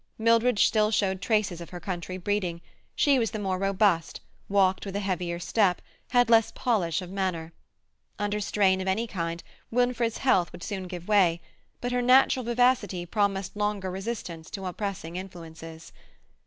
[0.17, 2.59] Mildred still showed traces of her country breeding;
[2.95, 7.53] she was the more robust, walked with a heavier step, had less polish of manner.
[8.17, 11.39] Under strain of any kind Winifred's health would sooner give way,
[11.81, 15.93] but her natural vivacity promised long resistance to oppressing influences.